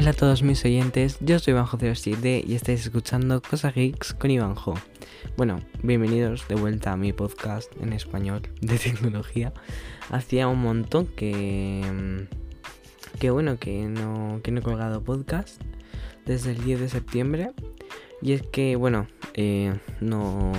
[0.00, 4.14] Hola a todos mis oyentes, yo soy Iván José 7 y estáis escuchando Cosa Geeks
[4.14, 4.72] con Ivanjo.
[5.36, 9.52] Bueno, bienvenidos de vuelta a mi podcast en español de tecnología.
[10.08, 12.26] Hacía un montón que.
[13.18, 15.60] que bueno, que no, que no he colgado podcast
[16.24, 17.52] desde el 10 de septiembre.
[18.22, 20.52] Y es que, bueno, eh, no,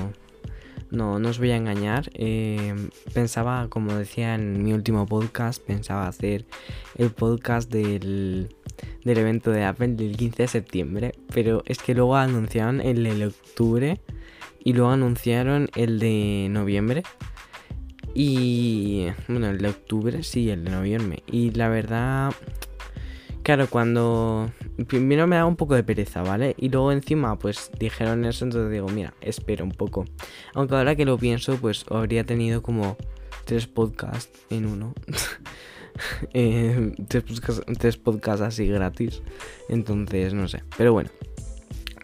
[0.92, 2.12] no, no os voy a engañar.
[2.14, 2.76] Eh,
[3.16, 6.46] pensaba, como decía en mi último podcast, pensaba hacer
[6.96, 8.55] el podcast del,
[9.04, 11.12] del evento de Apple del 15 de septiembre.
[11.34, 14.00] Pero es que luego anunciaron el de octubre
[14.64, 17.04] y luego anunciaron el de noviembre.
[18.14, 21.24] Y bueno, el de octubre, sí, el de noviembre.
[21.28, 22.34] Y la verdad,
[23.44, 24.52] claro, cuando
[24.88, 26.56] primero me da un poco de pereza, ¿vale?
[26.57, 30.06] Y luego encima, pues dijeron eso, entonces digo, mira, espera un poco.
[30.54, 32.98] Aunque ahora que lo pienso, pues habría tenido como
[33.45, 34.94] tres podcasts en uno.
[36.33, 39.22] eh, tres, podcasts, así gratis.
[39.70, 40.64] Entonces, no sé.
[40.78, 41.09] Pero bueno.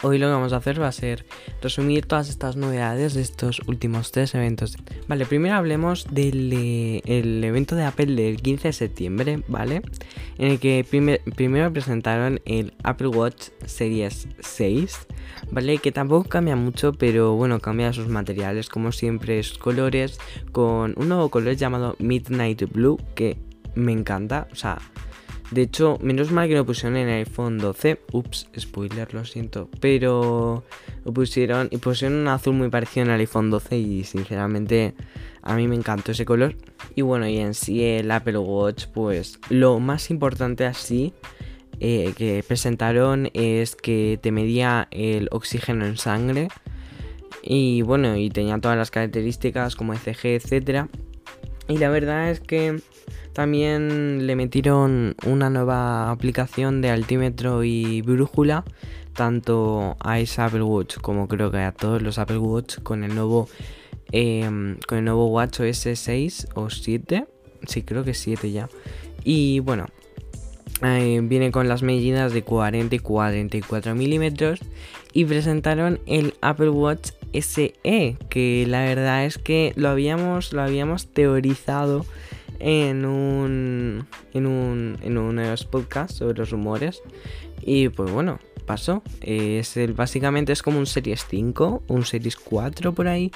[0.04, 1.26] Hoy lo que vamos a hacer va a ser
[1.60, 4.78] resumir todas estas novedades de estos últimos tres eventos.
[5.08, 9.82] Vale, primero hablemos del eh, evento de Apple del 15 de septiembre, ¿vale?
[10.38, 15.00] En el que primer- primero presentaron el Apple Watch Series 6,
[15.50, 15.80] ¿vale?
[15.80, 20.20] Que tampoco cambia mucho, pero bueno, cambia sus materiales, como siempre, sus colores,
[20.52, 23.38] con un nuevo color llamado Midnight Blue, que
[23.78, 24.78] me encanta, o sea...
[25.52, 28.02] De hecho, menos mal que lo pusieron en el iPhone 12.
[28.12, 29.70] Ups, spoiler, lo siento.
[29.80, 30.66] Pero
[31.06, 34.94] lo pusieron y pusieron un azul muy parecido en el iPhone 12 y sinceramente
[35.42, 36.56] a mí me encantó ese color.
[36.96, 41.14] Y bueno, y en sí el Apple Watch, pues lo más importante así
[41.80, 46.50] eh, que presentaron es que te medía el oxígeno en sangre.
[47.42, 50.90] Y bueno, y tenía todas las características como ECG, etcétera.
[51.68, 52.80] Y la verdad es que
[53.34, 58.64] también le metieron una nueva aplicación de altímetro y brújula,
[59.14, 63.14] tanto a ese Apple Watch como creo que a todos los Apple Watch con el
[63.16, 63.50] nuevo
[64.12, 67.26] eh, con el nuevo Watch OS 6 o 7.
[67.68, 68.70] Sí, creo que 7 ya.
[69.24, 69.88] Y bueno,
[70.82, 74.60] viene con las medidas de 40 y 44 milímetros
[75.14, 81.08] y presentaron el Apple Watch SE que la verdad es que lo habíamos lo habíamos
[81.08, 82.06] teorizado
[82.60, 87.02] en un en un en uno de los podcasts sobre los rumores
[87.62, 89.02] y pues bueno pasó.
[89.22, 93.32] Es básicamente es como un Series 5 un Series 4 por ahí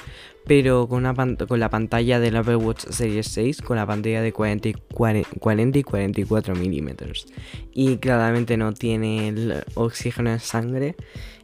[0.45, 1.15] pero con, una
[1.47, 5.29] con la pantalla del Apple Watch Series 6 con la pantalla de 40 y, 40
[5.39, 7.27] 40 y 44 milímetros.
[7.73, 10.95] Y claramente no tiene el oxígeno en sangre.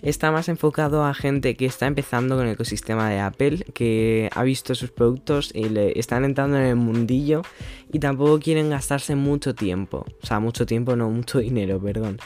[0.02, 4.44] Está más enfocado a gente que está empezando con el ecosistema de Apple que ha
[4.44, 7.44] visto sus productos y le están entrando en el mundillo
[7.92, 10.06] y tampoco quieren gastarse mucho tiempo.
[10.22, 12.20] O sea mucho tiempo no mucho dinero perdón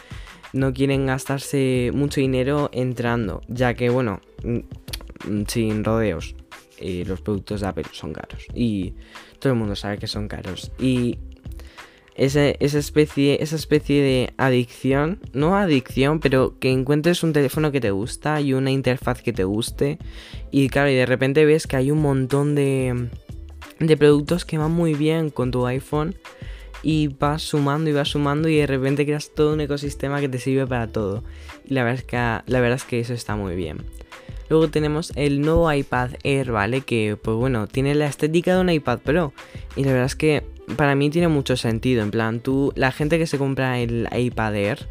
[0.54, 6.36] no quieren gastarse mucho dinero entrando ya que bueno mm, sin rodeos
[6.80, 8.94] eh, los productos de Apple son caros y
[9.40, 10.72] todo el mundo sabe que son caros.
[10.80, 11.18] Y
[12.16, 17.80] ese- esa, especie, esa especie de adicción, no adicción, pero que encuentres un teléfono que
[17.82, 19.98] te gusta y una interfaz que te guste.
[20.52, 23.10] Y claro, y de repente ves que hay un montón de,
[23.80, 26.16] de productos que van muy bien con tu iPhone
[26.84, 30.40] y vas sumando y vas sumando y de repente creas todo un ecosistema que te
[30.40, 31.24] sirve para todo
[31.66, 33.80] y la verdad es que, la verdad es que eso está muy bien.
[34.52, 36.82] Luego tenemos el nuevo iPad Air, ¿vale?
[36.82, 39.32] Que, pues bueno, tiene la estética de un iPad Pro.
[39.78, 40.44] Y la verdad es que
[40.76, 42.04] para mí tiene mucho sentido.
[42.04, 44.90] En plan, tú, la gente que se compra el iPad Air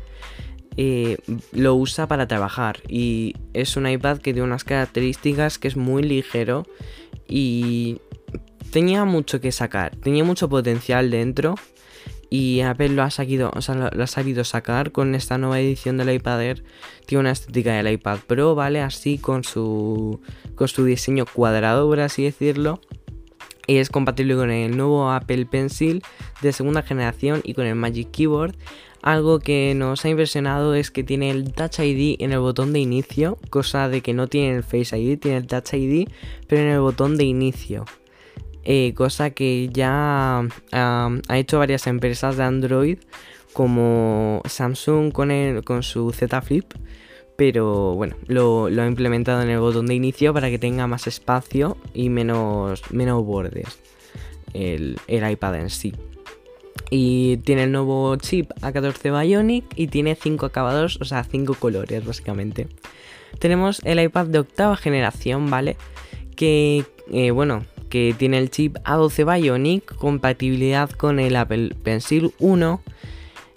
[0.78, 1.18] eh,
[1.52, 2.80] lo usa para trabajar.
[2.88, 6.66] Y es un iPad que tiene unas características que es muy ligero.
[7.28, 7.98] Y
[8.70, 9.94] tenía mucho que sacar.
[9.94, 11.56] Tenía mucho potencial dentro.
[12.32, 15.96] Y Apple lo ha, sabido, o sea, lo, ha sabido sacar con esta nueva edición
[15.96, 16.64] del iPad Air.
[17.04, 18.80] Tiene una estética del iPad Pro, ¿vale?
[18.80, 20.20] Así con su,
[20.54, 22.80] con su diseño cuadrado, por así decirlo.
[23.66, 26.02] Y es compatible con el nuevo Apple Pencil
[26.40, 28.54] de segunda generación y con el Magic Keyboard.
[29.02, 32.80] Algo que nos ha impresionado es que tiene el Touch ID en el botón de
[32.80, 36.08] inicio, cosa de que no tiene el Face ID, tiene el Touch ID,
[36.46, 37.86] pero en el botón de inicio.
[38.64, 42.98] Eh, cosa que ya ha hecho varias empresas de Android
[43.52, 46.72] como Samsung con, el, con su Z Flip
[47.40, 51.06] pero bueno, lo, lo ha implementado en el botón de inicio para que tenga más
[51.06, 53.78] espacio y menos, menos bordes
[54.52, 55.94] el, el iPad en sí.
[56.90, 62.04] Y tiene el nuevo chip A14 Bionic y tiene 5 acabados, o sea, 5 colores
[62.04, 62.68] básicamente.
[63.38, 65.78] Tenemos el iPad de octava generación, ¿vale?
[66.36, 72.80] Que, eh, bueno, que tiene el chip A12 Bionic, compatibilidad con el Apple Pencil 1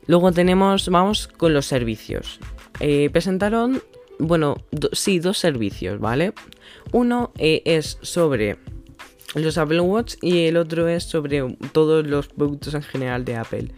[0.06, 2.40] Luego tenemos, vamos con los servicios.
[2.80, 3.82] Eh, presentaron,
[4.20, 4.58] bueno,
[4.92, 6.34] sí, dos servicios, ¿vale?
[6.92, 8.58] Uno eh, es sobre
[9.36, 13.72] los Apple Watch y el otro es sobre todos los productos en general de Apple.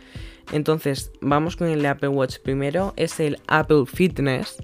[0.51, 4.57] Entonces, vamos con el Apple Watch primero, es el Apple Fitness.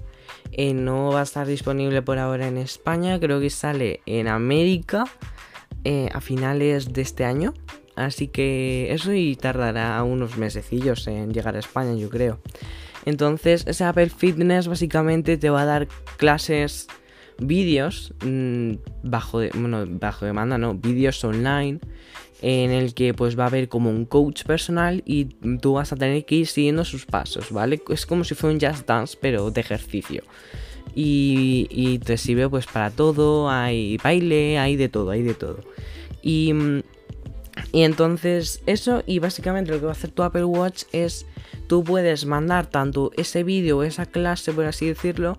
[0.50, 5.04] Eh, no va a estar disponible por ahora en España, creo que sale en América
[6.12, 7.54] a finales de este año.
[7.94, 12.40] Así que eso y tardará unos mesecillos en llegar a España, yo creo.
[13.04, 16.86] Entonces, ese Apple Fitness básicamente te va a dar clases,
[17.38, 21.80] vídeos, mm, bajo, bueno, bajo demanda, no, vídeos online,
[22.40, 25.26] en el que pues va a haber como un coach personal y
[25.60, 27.80] tú vas a tener que ir siguiendo sus pasos, ¿vale?
[27.88, 30.22] Es como si fuera un jazz dance, pero de ejercicio.
[30.94, 35.60] Y, te sirve pues para todo, hay baile, hay de todo, hay de todo.
[36.22, 36.52] Y
[37.72, 41.26] y entonces eso y básicamente lo que va a hacer tu Apple Watch es
[41.66, 45.38] tú puedes mandar tanto ese vídeo esa clase por así decirlo,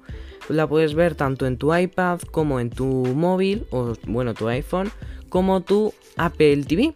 [0.50, 4.92] la puedes ver tanto en tu iPad como en tu móvil o bueno tu iPhone
[5.30, 6.94] como tu Apple TV.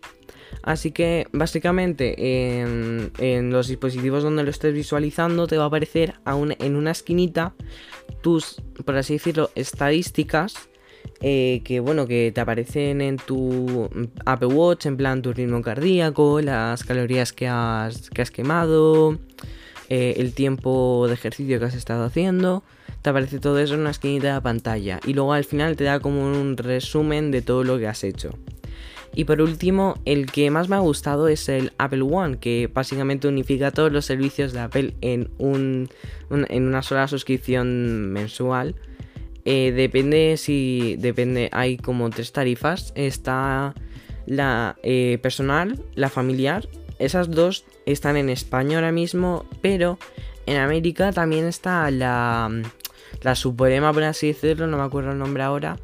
[0.63, 6.75] Así que básicamente en, los dispositivos donde lo estés visualizando te va a aparecer en
[6.75, 7.54] una esquinita
[8.21, 10.69] tus, por así decirlo, estadísticas
[11.21, 13.89] eh, que bueno, que te aparecen en tu
[14.25, 19.18] Apple Watch, en plan tu ritmo cardíaco, las calorías que has, que has quemado,
[19.89, 22.63] eh, el tiempo de ejercicio que has estado haciendo.
[23.01, 25.00] Te aparece todo eso en una esquinita de la pantalla.
[25.06, 28.31] Y luego al final te da como un resumen de todo lo que has hecho.
[29.17, 33.27] Y por último, el que más me ha gustado es el Apple One, que básicamente
[33.27, 35.89] unifica todos los servicios de Apple en, un,
[36.29, 38.75] en una sola suscripción mensual
[39.49, 40.97] eh, depende si.
[40.99, 41.49] Depende.
[41.53, 42.91] Hay como tres tarifas.
[42.95, 43.73] Está
[44.25, 46.67] la eh, personal, la familiar.
[46.99, 49.45] Esas dos están en España ahora mismo.
[49.61, 49.99] Pero
[50.45, 52.51] en América también está la.
[53.21, 54.67] La Suprema, por así decirlo.
[54.67, 55.77] No me acuerdo el nombre ahora.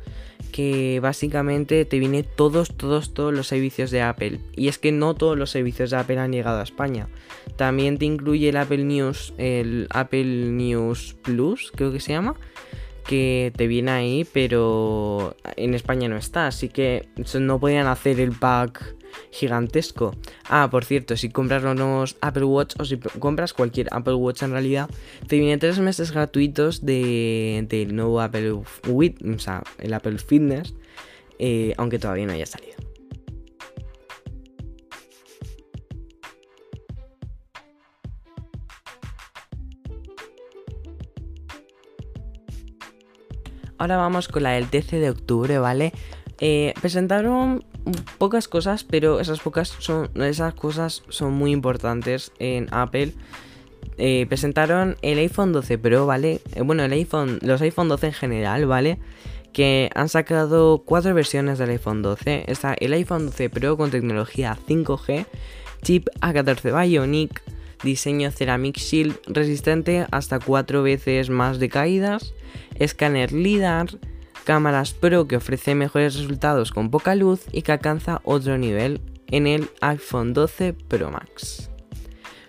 [0.54, 4.40] Que básicamente te viene todos, todos, todos los servicios de Apple.
[4.56, 7.10] Y es que no todos los servicios de Apple han llegado a España.
[7.58, 9.34] También te incluye el Apple News.
[9.38, 12.36] El Apple News Plus, creo que se llama
[13.06, 18.32] que te viene ahí, pero en España no está, así que no podían hacer el
[18.32, 18.96] pack
[19.32, 20.16] gigantesco.
[20.50, 24.44] Ah, por cierto, si compras los nuevos Apple Watch o si compras cualquier Apple Watch
[24.44, 24.90] en realidad,
[25.28, 28.64] te vienen tres meses gratuitos de, del nuevo Apple, o
[29.38, 30.74] sea, el Apple Fitness,
[31.40, 32.76] eh, aunque todavía no haya salido.
[43.84, 45.92] Ahora vamos con la del 13 de octubre, ¿vale?
[46.40, 47.66] Eh, presentaron
[48.18, 50.10] pocas cosas, pero esas pocas son.
[50.22, 53.14] Esas cosas son muy importantes en Apple.
[53.98, 56.42] Eh, presentaron el iPhone 12 Pro, ¿vale?
[56.56, 57.40] Eh, bueno, el iPhone.
[57.42, 59.00] Los iPhone 12 en general, ¿vale?
[59.52, 62.46] Que han sacado cuatro versiones del iPhone 12.
[62.48, 65.26] Está el iPhone 12 Pro con tecnología 5G,
[65.84, 67.44] chip A14 Bionic,
[67.84, 72.34] diseño Ceramic Shield resistente hasta cuatro veces más de caídas
[72.76, 73.88] escáner LIDAR,
[74.44, 79.02] cámaras Pro que ofrece mejores resultados con poca luz y que alcanza otro nivel
[79.32, 81.70] en el iPhone 12 Pro Max.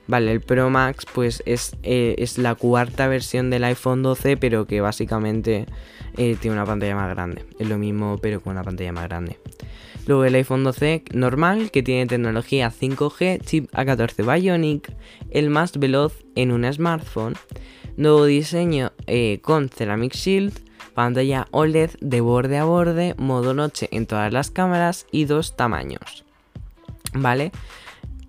[0.06, 4.66] Vale, el Pro Max pues es, eh, es la cuarta versión del iPhone 12 pero
[4.66, 5.66] que básicamente
[6.16, 7.44] eh, tiene una pantalla más grande.
[7.58, 9.38] Es lo mismo pero con una pantalla más grande.
[10.06, 14.92] Luego el iPhone 12 normal que tiene tecnología 5G, chip A14 Bionic,
[15.30, 17.34] el más veloz en un smartphone
[17.96, 20.63] Nuevo diseño eh, con Ceramic Shield,
[20.94, 26.24] pantalla OLED de borde a borde, modo noche en todas las cámaras y dos tamaños.
[27.12, 27.52] ¿Vale?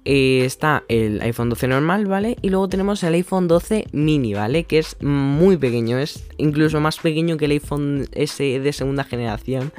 [0.08, 2.38] Eh, está el iPhone 12 normal, ¿vale?
[2.44, 4.66] Y luego tenemos el iPhone 12 mini, ¿vale?
[4.66, 9.72] Que es muy pequeño, es incluso más pequeño que el iPhone S de segunda generación.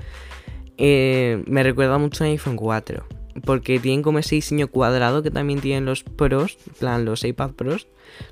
[0.79, 3.05] Eh, me recuerda mucho al iPhone 4.
[3.45, 7.87] Porque tienen como ese diseño cuadrado que también tienen los Pros, plan los iPad Pros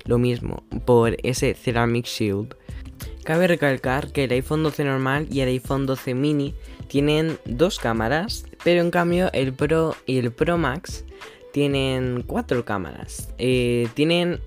[0.05, 2.55] lo mismo, por ese Ceramic Shield.
[3.25, 6.53] Cabe recalcar que el iPhone 12 normal y el iPhone 12 mini
[6.87, 11.05] tienen dos cámaras, pero en cambio el Pro y el Pro Max
[11.51, 13.29] tienen cuatro cámaras.
[13.39, 14.41] Eh, tienen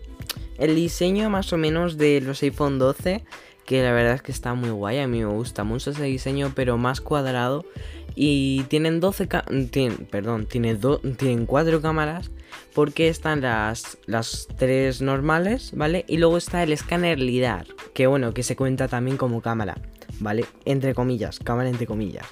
[0.59, 3.25] el diseño más o menos de los iPhone 12,
[3.67, 6.53] que la verdad es que está muy guay, a mí me gusta mucho ese diseño,
[6.55, 7.65] pero más cuadrado.
[8.15, 9.27] Y tienen 12
[10.09, 10.77] perdón, tiene
[11.17, 12.31] tienen 4 cámaras
[12.75, 16.05] porque están las, las tres normales, ¿vale?
[16.09, 19.81] Y luego está el escáner LIDAR, que bueno, que se cuenta también como cámara,
[20.21, 20.45] ¿vale?
[20.65, 22.27] Entre comillas, cámara entre comillas.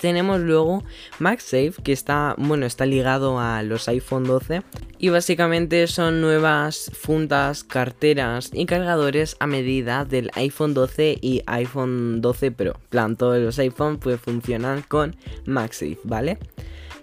[0.00, 0.82] Tenemos luego
[1.18, 4.62] MagSafe, que está, bueno, está ligado a los iPhone 12
[4.98, 12.20] Y básicamente son nuevas fundas, carteras y cargadores a medida del iPhone 12 y iPhone
[12.20, 12.80] 12 Pro.
[12.88, 16.38] plan, todos los iPhones pues funcionan con MagSafe, ¿vale?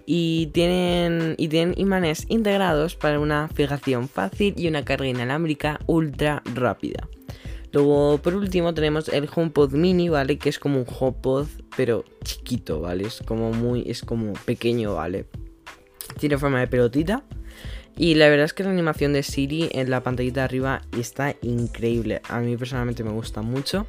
[0.06, 6.42] Y tienen, y tienen imanes integrados para una fijación fácil y una carga inalámbrica ultra
[6.54, 7.08] rápida.
[7.72, 10.38] Luego, por último, tenemos el HomePod Mini, ¿vale?
[10.38, 13.06] Que es como un HomePod, pero chiquito, ¿vale?
[13.06, 15.24] Es como muy, es como pequeño, ¿vale?
[16.18, 17.24] Tiene forma de pelotita.
[17.96, 21.34] Y la verdad es que la animación de Siri en la pantallita de arriba está
[21.42, 22.20] increíble.
[22.28, 23.86] A mí personalmente me gusta mucho.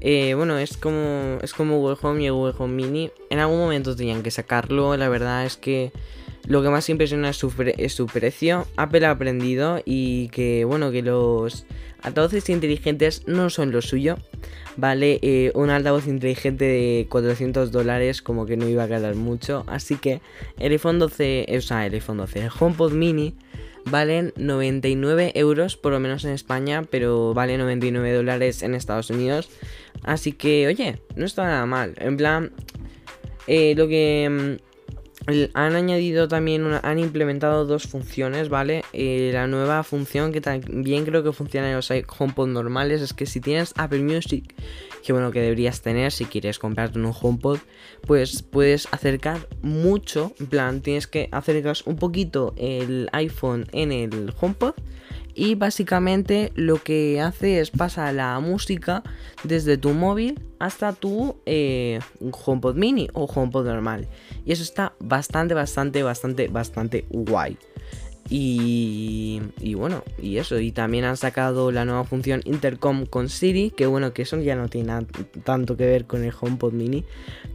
[0.00, 3.10] Eh, bueno, es como, es como Google Home y Google Home Mini.
[3.30, 4.96] En algún momento tenían que sacarlo.
[4.96, 5.92] La verdad es que
[6.46, 8.66] lo que más impresiona es su, precio.
[8.76, 11.66] Apple ha aprendido y que, bueno, que los
[12.02, 14.16] altavoces inteligentes no son lo suyo.
[14.76, 19.64] Vale, eh, un altavoz inteligente de 400 dólares como que no iba a quedar mucho.
[19.66, 20.20] Así que
[20.58, 23.34] el iPhone 12, o sea, el iPhone 12, el HomePod Mini
[23.90, 29.48] valen 99 euros, por lo menos en España, pero vale 99 dólares en Estados Unidos.
[30.02, 31.94] Así que, oye, no está nada mal.
[31.98, 32.52] En plan,
[33.46, 34.58] eh, lo que
[35.28, 38.84] mm, han añadido también, una, han implementado dos funciones, ¿vale?
[38.92, 43.26] Eh, la nueva función que también creo que funciona en los HomePod normales es que
[43.26, 44.54] si tienes Apple Music,
[45.06, 47.60] que bueno que deberías tener si quieres comprarte un HomePod,
[48.08, 54.34] pues puedes acercar mucho, en plan tienes que acercar un poquito el iPhone en el
[54.40, 54.74] HomePod
[55.32, 59.04] y básicamente lo que hace es pasar la música
[59.44, 64.08] desde tu móvil hasta tu eh, HomePod mini o HomePod normal.
[64.44, 67.56] Y eso está bastante, bastante, bastante, bastante guay.
[68.28, 69.40] Y,
[69.76, 70.58] bueno, y eso.
[70.58, 73.70] Y también han sacado la nueva función Intercom con Siri.
[73.70, 75.06] Que bueno, que eso ya no tiene
[75.44, 77.04] tanto que ver con el HomePod mini.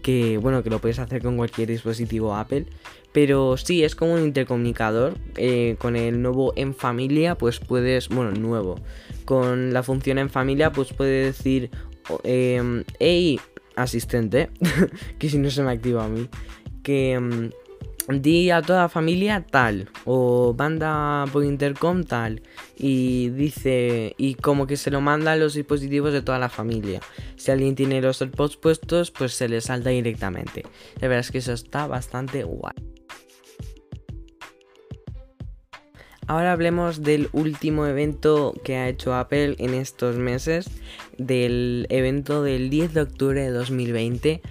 [0.01, 2.65] Que bueno, que lo puedes hacer con cualquier dispositivo Apple.
[3.11, 5.15] Pero sí, es como un intercomunicador.
[5.35, 8.09] Eh, con el nuevo en familia, pues puedes.
[8.09, 8.79] Bueno, nuevo.
[9.25, 11.69] Con la función en familia, pues puedes decir.
[12.23, 13.39] Eh, hey,
[13.75, 14.49] asistente.
[15.19, 16.29] que si no se me activa a mí.
[16.83, 17.51] Que.
[18.19, 22.41] Di a toda familia tal o manda por intercom tal
[22.77, 26.99] y dice y como que se lo manda a los dispositivos de toda la familia.
[27.37, 30.63] Si alguien tiene los AirPods puestos pues se le salta directamente.
[30.99, 32.73] La verdad es que eso está bastante guay.
[36.31, 40.69] Ahora hablemos del último evento que ha hecho Apple en estos meses,
[41.17, 44.41] del evento del 10 de octubre de 2020,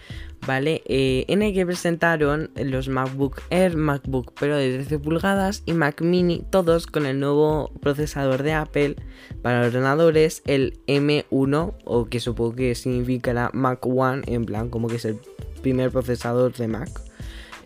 [0.47, 0.83] ¿vale?
[0.87, 6.01] Eh, en el que presentaron los MacBook Air, MacBook Pro de 13 pulgadas y Mac
[6.01, 8.97] Mini, todos con el nuevo procesador de Apple
[9.43, 14.97] para ordenadores, el M1, o que supongo que significará Mac One, en plan como que
[14.97, 15.19] es el
[15.63, 16.89] primer procesador de Mac.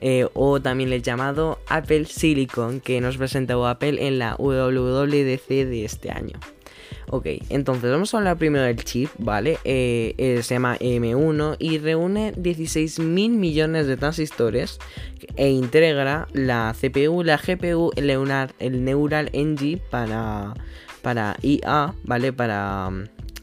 [0.01, 5.85] Eh, o también el llamado Apple Silicon que nos presentó Apple en la WWDC de
[5.85, 6.39] este año.
[7.11, 9.59] Ok, entonces vamos a hablar primero del chip, ¿vale?
[9.65, 14.79] Eh, eh, se llama M1 y reúne 16 mil millones de transistores
[15.37, 20.55] e integra la CPU, la GPU, el Neural, el Neural Engine para,
[21.03, 22.33] para IA, ¿vale?
[22.33, 22.91] Para,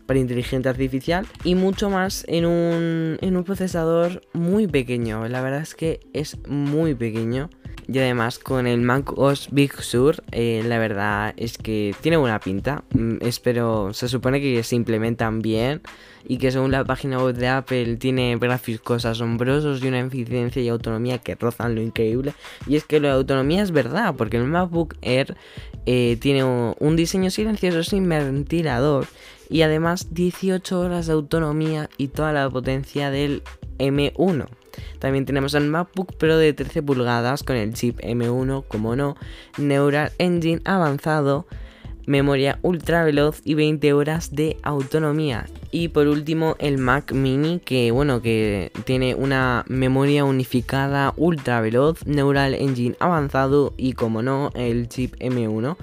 [0.08, 5.28] para inteligencia artificial y mucho más en un, en un procesador muy pequeño.
[5.28, 7.50] La verdad es que es muy pequeño.
[7.92, 12.40] Y además con el Mac OS Big Sur, eh, la verdad es que tiene buena
[12.40, 12.86] pinta.
[12.94, 15.82] Mm, espero, se supone que se implementan bien
[16.26, 20.70] y que según la página web de Apple tiene gráficos asombrosos y una eficiencia y
[20.70, 22.34] autonomía que rozan lo increíble.
[22.66, 25.36] Y es que la autonomía es verdad, porque el MacBook Air
[25.86, 29.06] eh, tiene un diseño silencioso sin ventilador
[29.50, 33.44] y además 18 horas de autonomía y toda la potencia del
[33.80, 34.48] M1.
[35.00, 39.16] También tenemos el MacBook Pro de 13 pulgadas con el chip M1, como no,
[39.58, 41.46] Neural Engine avanzado,
[42.06, 45.48] memoria ultra veloz y 20 horas de autonomía.
[45.72, 52.06] Y por último el Mac Mini que bueno que tiene una memoria unificada ultra veloz,
[52.06, 55.78] Neural Engine avanzado y como no el chip M1.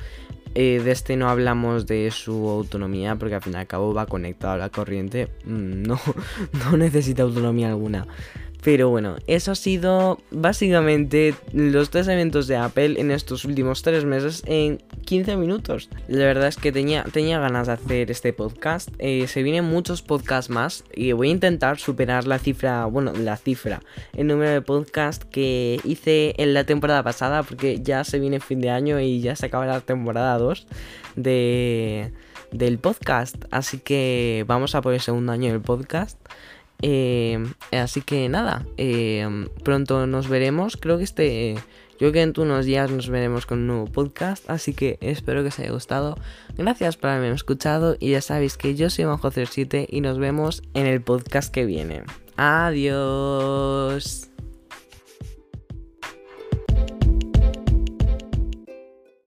[0.55, 4.07] Eh, de este no hablamos de su autonomía porque al fin y al cabo va
[4.07, 5.29] conectado a la corriente.
[5.45, 6.01] Mm, no,
[6.65, 8.07] no necesita autonomía alguna.
[8.69, 14.05] Pero bueno, eso ha sido básicamente los tres eventos de Apple en estos últimos tres
[14.05, 15.89] meses en 15 minutos.
[16.07, 18.91] La verdad es que tenía, tenía ganas de hacer este podcast.
[18.99, 23.39] Eh, se vienen muchos podcasts más y voy a intentar superar la cifra, bueno, la
[23.39, 23.81] cifra,
[24.15, 28.61] el número de podcasts que hice en la temporada pasada porque ya se viene fin
[28.61, 30.67] de año y ya se acaba la temporada 2
[31.17, 32.13] de,
[32.53, 33.47] del podcast.
[33.51, 36.19] Así que vamos a por el segundo año del podcast.
[36.83, 40.77] Eh, así que nada, eh, pronto nos veremos.
[40.77, 41.57] Creo que este,
[41.99, 45.49] Yo que en unos días nos veremos con un nuevo podcast, así que espero que
[45.49, 46.17] os haya gustado.
[46.57, 50.87] Gracias por haberme escuchado y ya sabéis que yo soy Manjo07 y nos vemos en
[50.87, 52.05] el podcast que viene.
[52.37, 54.28] Adiós.